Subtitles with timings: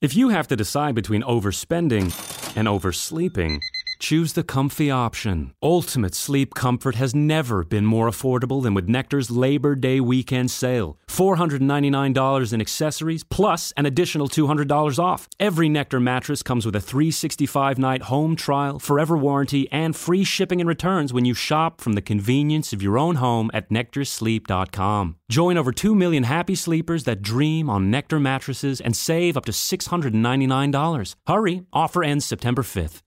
[0.00, 2.14] If you have to decide between overspending
[2.56, 3.60] and oversleeping,
[3.98, 5.52] choose the comfy option.
[5.62, 10.98] Ultimate sleep comfort has never been more affordable than with Nectar's Labor Day weekend sale.
[11.08, 15.28] $499 in accessories plus an additional $200 off.
[15.40, 20.60] Every Nectar mattress comes with a 365 night home trial, forever warranty, and free shipping
[20.60, 25.16] and returns when you shop from the convenience of your own home at nectarsleep.com.
[25.30, 29.52] Join over 2 million happy sleepers that dream on Nectar mattresses and save up to
[29.52, 31.14] $699.
[31.26, 33.02] Hurry, offer ends September 5th.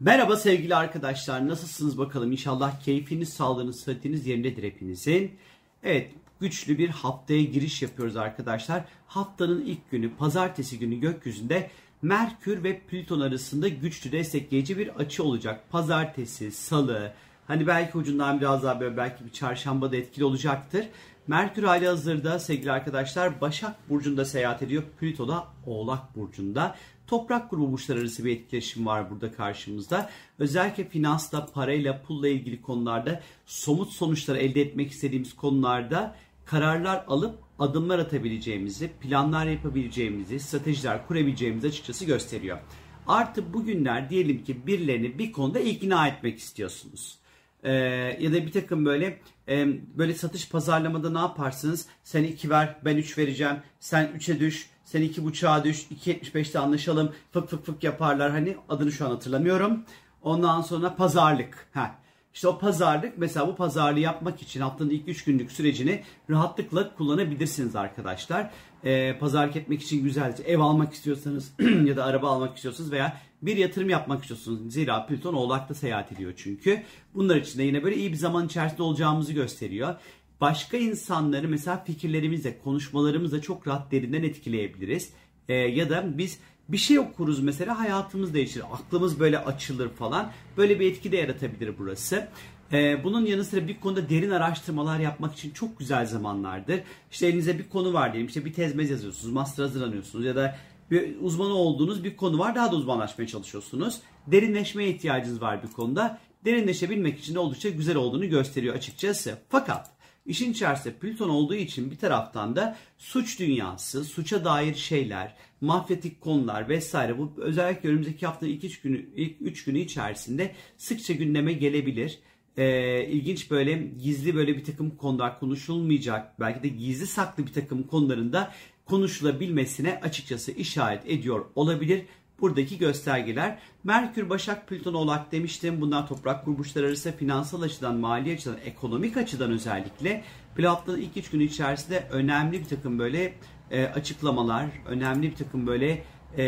[0.00, 1.48] Merhaba sevgili arkadaşlar.
[1.48, 2.32] Nasılsınız bakalım?
[2.32, 5.38] İnşallah keyfiniz, sağlığınız, sıhhatiniz yerindedir hepinizin.
[5.82, 8.84] Evet, güçlü bir haftaya giriş yapıyoruz arkadaşlar.
[9.06, 11.70] Haftanın ilk günü, pazartesi günü gökyüzünde
[12.02, 15.70] Merkür ve Plüton arasında güçlü destekleyici bir açı olacak.
[15.70, 17.12] Pazartesi, salı,
[17.46, 20.86] hani belki ucundan biraz daha böyle belki bir çarşamba da etkili olacaktır.
[21.26, 24.82] Merkür hali hazırda sevgili arkadaşlar Başak Burcu'nda seyahat ediyor.
[25.00, 26.76] Plüto da Oğlak Burcu'nda.
[27.10, 30.10] Toprak grubu burçlar arası bir etkileşim var burada karşımızda.
[30.38, 37.98] Özellikle finansla, parayla, pulla ilgili konularda somut sonuçlar elde etmek istediğimiz konularda kararlar alıp adımlar
[37.98, 42.58] atabileceğimizi, planlar yapabileceğimizi, stratejiler kurabileceğimizi açıkçası gösteriyor.
[43.06, 47.18] Artı bugünler diyelim ki birilerini bir konuda ikna etmek istiyorsunuz.
[47.62, 47.72] Ee,
[48.20, 49.18] ya da bir takım böyle
[49.48, 49.66] e,
[49.98, 51.86] böyle satış pazarlamada ne yaparsınız?
[52.04, 53.56] Sen 2 ver, ben 3 vereceğim.
[53.80, 57.12] Sen 3'e düş, sen 2.5'a düş, 2.75'te anlaşalım.
[57.32, 58.30] Fık fık fık yaparlar.
[58.30, 59.84] Hani adını şu an hatırlamıyorum.
[60.22, 61.68] Ondan sonra pazarlık.
[61.74, 61.94] Ha.
[62.34, 67.76] İşte o pazarlık mesela bu pazarlığı yapmak için haftanın ilk 3 günlük sürecini rahatlıkla kullanabilirsiniz
[67.76, 68.50] arkadaşlar.
[68.84, 71.52] Ee, pazarlık etmek için güzel ev almak istiyorsanız
[71.84, 74.72] ya da araba almak istiyorsanız veya bir yatırım yapmak istiyorsunuz.
[74.72, 76.82] Zira Plüton Oğlak'ta seyahat ediyor çünkü.
[77.14, 79.94] Bunlar için de yine böyle iyi bir zaman içerisinde olacağımızı gösteriyor.
[80.40, 85.10] Başka insanları mesela fikirlerimizle, konuşmalarımızla çok rahat derinden etkileyebiliriz.
[85.48, 86.38] Ee, ya da biz
[86.68, 88.62] bir şey okuruz mesela hayatımız değişir.
[88.72, 90.32] Aklımız böyle açılır falan.
[90.56, 92.28] Böyle bir etki de yaratabilir burası.
[92.72, 96.80] Ee, bunun yanı sıra bir konuda derin araştırmalar yapmak için çok güzel zamanlardır.
[97.10, 98.28] İşte elinize bir konu var diyelim.
[98.28, 100.56] İşte bir tezmez yazıyorsunuz, master hazırlanıyorsunuz ya da
[100.90, 102.54] bir uzmanı olduğunuz bir konu var.
[102.54, 104.00] Daha da uzmanlaşmaya çalışıyorsunuz.
[104.26, 106.18] Derinleşmeye ihtiyacınız var bir konuda.
[106.44, 109.38] Derinleşebilmek için de oldukça güzel olduğunu gösteriyor açıkçası.
[109.48, 109.90] Fakat
[110.26, 116.68] işin içerisinde Plüton olduğu için bir taraftan da suç dünyası, suça dair şeyler, mafyatik konular
[116.68, 122.18] vesaire bu özellikle önümüzdeki hafta ilk üç günü ilk üç günü içerisinde sıkça gündeme gelebilir.
[122.56, 127.82] Ee, ilginç böyle gizli böyle bir takım konular konuşulmayacak belki de gizli saklı bir takım
[127.82, 128.52] konularında
[128.84, 132.02] konuşulabilmesine açıkçası işaret ediyor olabilir
[132.42, 133.58] buradaki göstergeler.
[133.84, 135.80] Merkür, Başak, Plüton, Oğlak demiştim.
[135.80, 140.24] Bunlar toprak kuruluşlar arası finansal açıdan, mali açıdan, ekonomik açıdan özellikle
[140.64, 143.34] haftanın ilk üç günü içerisinde önemli bir takım böyle
[143.70, 146.04] e, açıklamalar, önemli bir takım böyle
[146.36, 146.44] e,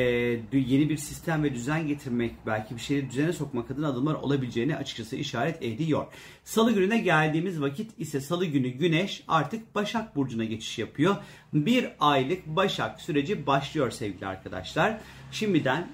[0.52, 5.16] yeni bir sistem ve düzen getirmek, belki bir şeyi düzene sokmak adına adımlar olabileceğini açıkçası
[5.16, 6.06] işaret ediyor.
[6.44, 11.16] Salı gününe geldiğimiz vakit ise salı günü Güneş artık Başak Burcu'na geçiş yapıyor.
[11.52, 15.00] Bir aylık Başak süreci başlıyor sevgili arkadaşlar.
[15.32, 15.88] Şimdiden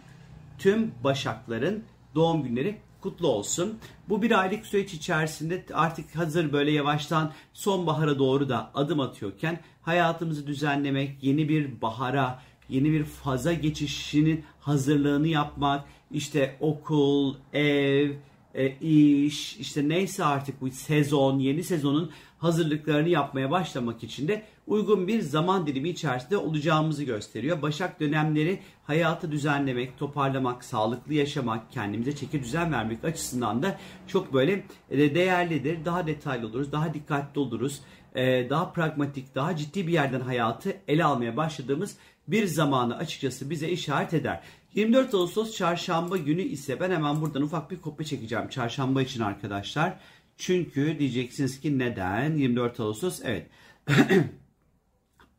[0.59, 1.85] tüm Başakların
[2.15, 3.79] doğum günleri kutlu olsun.
[4.09, 10.47] Bu bir aylık süreç içerisinde artık hazır böyle yavaştan sonbahara doğru da adım atıyorken hayatımızı
[10.47, 18.13] düzenlemek, yeni bir bahara, yeni bir faza geçişinin hazırlığını yapmak, işte okul, ev,
[18.55, 25.09] e, iş, işte neyse artık bu sezon, yeni sezonun hazırlıklarını yapmaya başlamak için de uygun
[25.09, 27.63] bir zaman dilimi içerisinde olacağımızı gösteriyor.
[27.63, 34.65] Başak dönemleri hayatı düzenlemek, toparlamak, sağlıklı yaşamak, kendimize çeki düzen vermek açısından da çok böyle
[34.91, 35.85] e, değerlidir.
[35.85, 37.81] Daha detaylı oluruz, daha dikkatli oluruz,
[38.15, 41.97] e, daha pragmatik, daha ciddi bir yerden hayatı ele almaya başladığımız
[42.29, 44.41] bir zamanı açıkçası bize işaret eder.
[44.75, 49.99] 24 Ağustos çarşamba günü ise ben hemen buradan ufak bir kopya çekeceğim çarşamba için arkadaşlar.
[50.39, 53.21] Çünkü diyeceksiniz ki neden 24 Ağustos?
[53.25, 53.47] Evet.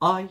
[0.02, 0.28] Ay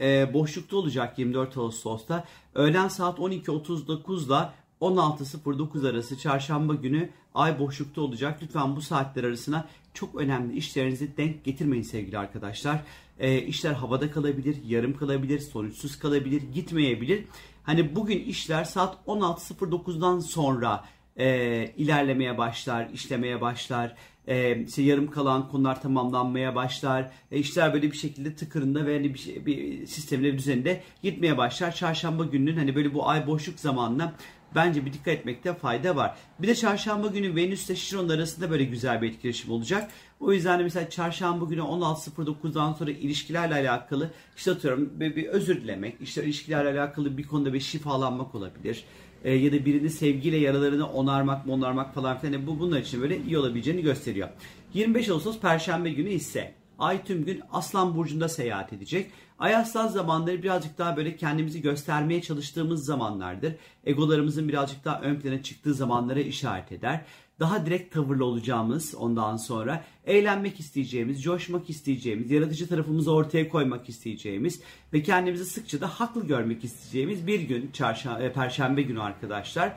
[0.00, 2.24] e, boşlukta olacak 24 Ağustos'ta.
[2.54, 4.48] Öğlen saat 12.39 ile
[4.80, 8.38] 16.09 arası çarşamba günü ay boşlukta olacak.
[8.42, 12.82] Lütfen bu saatler arasına çok önemli işlerinizi denk getirmeyin sevgili arkadaşlar.
[13.18, 17.24] E, işler havada kalabilir, yarım kalabilir, sonuçsuz kalabilir, gitmeyebilir.
[17.62, 20.84] Hani bugün işler saat 16.09'dan sonra
[21.16, 23.94] e, ilerlemeye başlar, işlemeye başlar.
[24.28, 27.10] E, işte yarım kalan konular tamamlanmaya başlar.
[27.32, 31.38] E, işler böyle bir şekilde tıkırında ve hani bir, şey, bir sistemle bir düzeninde gitmeye
[31.38, 31.74] başlar.
[31.74, 34.12] Çarşamba gününün hani böyle bu ay boşluk zamanına
[34.54, 36.16] bence bir dikkat etmekte fayda var.
[36.38, 39.90] Bir de çarşamba günü Venüs ile Şiron arasında böyle güzel bir etkileşim olacak.
[40.20, 45.62] O yüzden de mesela çarşamba günü 16.09'dan sonra ilişkilerle alakalı işte atıyorum bir, bir özür
[45.62, 48.84] dilemek, işte ilişkilerle alakalı bir konuda bir şifalanmak olabilir.
[49.24, 53.22] Ee, ya da birini sevgiyle yaralarını onarmak, onarmak falan filan yani bu bunlar için böyle
[53.22, 54.28] iyi olabileceğini gösteriyor.
[54.74, 59.10] 25 Ağustos Perşembe günü ise Ay tüm gün Aslan Burcu'nda seyahat edecek.
[59.38, 63.54] Ay Aslan zamanları birazcık daha böyle kendimizi göstermeye çalıştığımız zamanlardır.
[63.84, 67.04] Egolarımızın birazcık daha ön plana çıktığı zamanlara işaret eder.
[67.40, 74.60] Daha direkt tavırlı olacağımız ondan sonra eğlenmek isteyeceğimiz, coşmak isteyeceğimiz, yaratıcı tarafımızı ortaya koymak isteyeceğimiz
[74.92, 79.76] ve kendimizi sıkça da haklı görmek isteyeceğimiz bir gün çarşamba, e, perşembe günü arkadaşlar.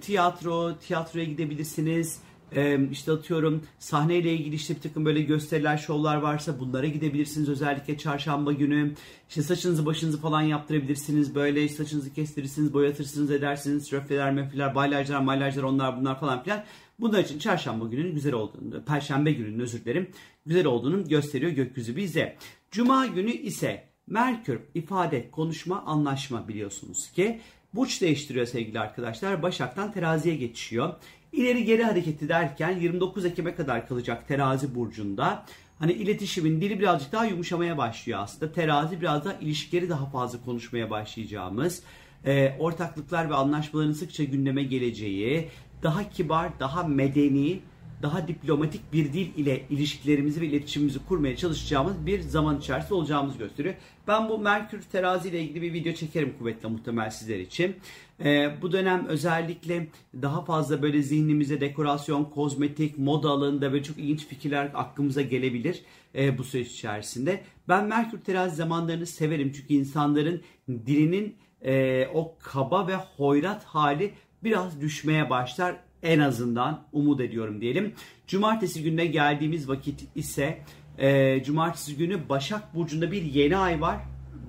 [0.00, 2.20] Tiyatro, tiyatroya gidebilirsiniz
[2.56, 7.98] e, işte atıyorum sahneyle ilgili işte bir takım böyle gösteriler, şovlar varsa bunlara gidebilirsiniz özellikle
[7.98, 8.94] çarşamba günü.
[9.28, 11.34] İşte saçınızı başınızı falan yaptırabilirsiniz.
[11.34, 13.92] Böyle saçınızı kestirirsiniz, boyatırsınız, edersiniz.
[13.92, 16.64] Röfleler, mefler, baylajlar, maylajlar onlar bunlar falan filan.
[17.00, 20.10] Bunlar için çarşamba gününün güzel olduğunu, perşembe gününün özür dilerim,
[20.46, 22.36] güzel olduğunu gösteriyor gökyüzü bize.
[22.70, 27.40] Cuma günü ise Merkür ifade, konuşma, anlaşma biliyorsunuz ki
[27.74, 29.42] burç değiştiriyor sevgili arkadaşlar.
[29.42, 30.94] Başak'tan teraziye geçiyor.
[31.32, 35.44] İleri geri hareketi derken 29 Ekim'e kadar kalacak terazi burcunda.
[35.78, 38.52] Hani iletişimin dili birazcık daha yumuşamaya başlıyor aslında.
[38.52, 41.82] Terazi biraz daha ilişkileri daha fazla konuşmaya başlayacağımız,
[42.24, 45.48] e, ortaklıklar ve anlaşmaların sıkça gündeme geleceği,
[45.82, 47.60] daha kibar, daha medeni,
[48.02, 53.74] daha diplomatik bir dil ile ilişkilerimizi ve iletişimimizi kurmaya çalışacağımız bir zaman içerisinde olacağımız gösteriyor.
[54.08, 57.76] Ben bu Merkür terazi ile ilgili bir video çekerim kuvvetle muhtemel sizler için.
[58.24, 59.88] Ee, bu dönem özellikle
[60.22, 65.82] daha fazla böyle zihnimize dekorasyon, kozmetik, moda alanında böyle çok ilginç fikirler aklımıza gelebilir
[66.14, 67.42] e, bu süreç içerisinde.
[67.68, 74.12] Ben Merkür terazi zamanlarını severim çünkü insanların dilinin e, o kaba ve hoyrat hali
[74.44, 77.94] biraz düşmeye başlar en azından umut ediyorum diyelim.
[78.26, 80.62] Cumartesi gününe geldiğimiz vakit ise
[80.98, 83.98] e, cumartesi günü Başak Burcu'nda bir yeni ay var.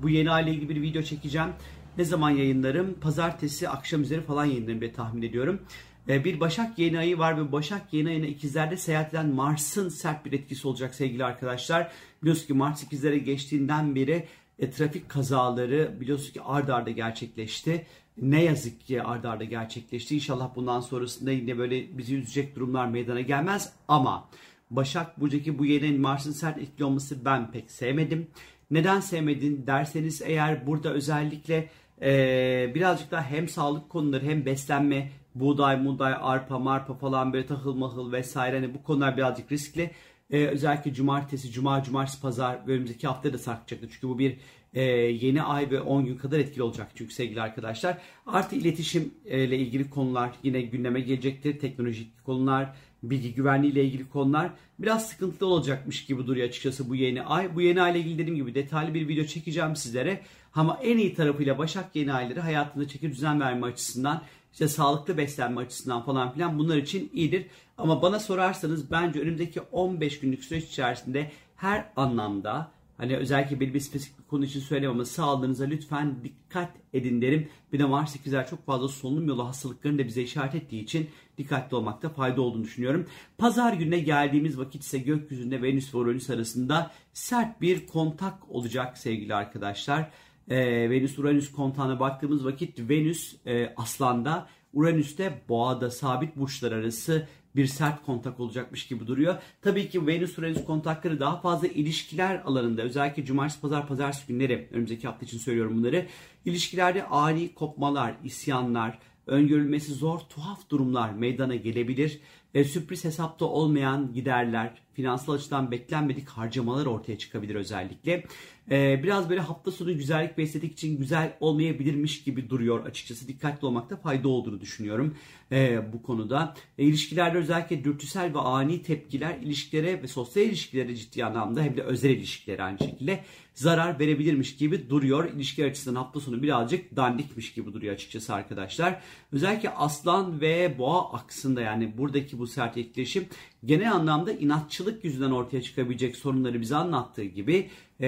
[0.02, 1.50] Bu yeni ay ile ilgili bir video çekeceğim.
[1.98, 2.94] Ne zaman yayınlarım?
[2.94, 5.62] Pazartesi akşam üzeri falan yayınlarım diye tahmin ediyorum.
[6.10, 10.26] E, bir Başak yeni ayı var ve Başak yeni ayına ikizlerde seyahat eden Mars'ın sert
[10.26, 11.92] bir etkisi olacak sevgili arkadaşlar.
[12.22, 14.28] Biliyorsunuz ki Mars ikizlere geçtiğinden beri
[14.60, 17.86] e, trafik kazaları biliyorsunuz ki ard arda gerçekleşti
[18.22, 20.16] ne yazık ki ardarda arda gerçekleşti.
[20.16, 23.74] İnşallah bundan sonrasında yine böyle bizi üzecek durumlar meydana gelmez.
[23.88, 24.30] Ama
[24.70, 28.28] Başak Burcu'daki bu yeni Mars'ın sert etkili olması ben pek sevmedim.
[28.72, 31.70] Neden sevmedin derseniz eğer burada özellikle
[32.02, 37.76] e, birazcık daha hem sağlık konuları hem beslenme, buğday, muğday, arpa, marpa falan böyle tahıl
[37.76, 39.92] mahıl vesaire hani bu konular birazcık riskli.
[40.30, 43.90] E, özellikle cumartesi, cuma, cumartesi, pazar ve önümüzdeki hafta da sarkacaktır.
[43.94, 44.38] Çünkü bu bir
[44.74, 47.98] e, yeni ay ve 10 gün kadar etkili olacak çünkü sevgili arkadaşlar.
[48.28, 51.60] Artı iletişim e, ilgili konular yine gündeme gelecektir.
[51.60, 52.74] Teknolojik konular,
[53.04, 57.56] bilgi güvenliği ile ilgili konular biraz sıkıntılı olacakmış gibi duruyor açıkçası bu yeni ay.
[57.56, 60.22] Bu yeni ay ile ilgili dediğim gibi detaylı bir video çekeceğim sizlere.
[60.54, 64.22] Ama en iyi tarafıyla Başak yeni ayları hayatında çeki düzen verme açısından
[64.60, 67.46] işte sağlıklı beslenme açısından falan filan bunlar için iyidir.
[67.78, 73.80] Ama bana sorarsanız bence önümüzdeki 15 günlük süreç içerisinde her anlamda Hani özellikle belli bir
[73.80, 77.50] spesifik bir konu için söylemem ama sağlığınıza lütfen dikkat edin derim.
[77.74, 81.76] Bir de Mars 8'ler çok fazla solunum yolu hastalıklarını da bize işaret ettiği için dikkatli
[81.76, 83.06] olmakta fayda olduğunu düşünüyorum.
[83.38, 89.36] Pazar gününe geldiğimiz vakit ise gökyüzünde Venüs ve Uranüs arasında sert bir kontak olacak sevgili
[89.36, 90.12] arkadaşlar.
[90.50, 98.06] Ee, Venüs-Uranüs kontağına baktığımız vakit Venüs e, Aslan'da, Uranüs'te Boğa'da sabit burçlar arası bir sert
[98.06, 99.36] kontak olacakmış gibi duruyor.
[99.62, 105.08] Tabii ki Venüs Uranüs kontakları daha fazla ilişkiler alanında özellikle cumartesi pazar pazartesi günleri önümüzdeki
[105.08, 106.06] hafta için söylüyorum bunları.
[106.46, 112.20] İlişkilerde ani kopmalar, isyanlar, öngörülmesi zor tuhaf durumlar meydana gelebilir.
[112.54, 118.24] E, sürpriz hesapta olmayan giderler, finansal açıdan beklenmedik harcamalar ortaya çıkabilir özellikle.
[118.72, 123.28] E, biraz böyle hafta sonu güzellik ve estetik için güzel olmayabilirmiş gibi duruyor açıkçası.
[123.28, 125.16] Dikkatli olmakta fayda olduğunu düşünüyorum
[125.52, 126.54] e, bu konuda.
[126.78, 131.84] E, ilişkilerde özellikle dürtüsel ve ani tepkiler ilişkilere ve sosyal ilişkilere ciddi anlamda hem de
[131.84, 135.34] özel ilişkilere aynı şekilde zarar verebilirmiş gibi duruyor.
[135.34, 139.02] İlişkiler açısından hafta sonu birazcık dandikmiş gibi duruyor açıkçası arkadaşlar.
[139.32, 143.26] Özellikle aslan ve boğa aksında yani buradaki bu sert etkileşim
[143.66, 147.70] genel anlamda inatçılık yüzünden ortaya çıkabilecek sorunları bize anlattığı gibi
[148.02, 148.08] e,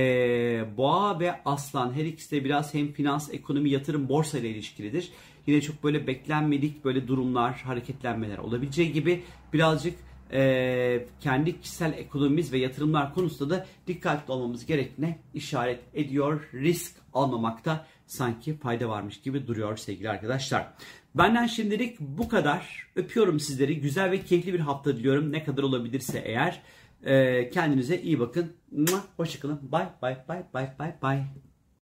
[0.78, 5.12] boğa ve aslan her ikisi de biraz hem finans, ekonomi, yatırım, borsa ile ilişkilidir.
[5.48, 9.24] Yine çok böyle beklenmedik böyle durumlar, hareketlenmeler olabileceği gibi
[9.54, 9.94] birazcık
[10.34, 16.50] e, kendi kişisel ekonomimiz ve yatırımlar konusunda da dikkatli olmamız gerektiğine işaret ediyor.
[16.54, 20.74] Risk almamakta sanki fayda varmış gibi duruyor sevgili arkadaşlar.
[21.16, 22.88] Benden şimdilik bu kadar.
[22.96, 23.82] Öpüyorum sizleri.
[23.82, 25.32] Güzel ve keyifli bir hafta diliyorum.
[25.32, 26.62] Ne kadar olabilirse eğer.
[27.04, 28.54] Ee, kendinize iyi bakın.
[29.18, 29.60] Hoşçakalın.
[29.72, 31.51] Bye bye bye bye bye bye.